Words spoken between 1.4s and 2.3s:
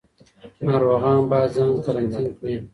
ځان قرنطین